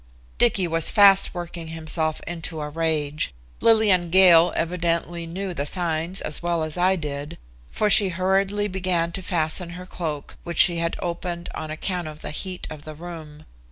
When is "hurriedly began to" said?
8.09-9.21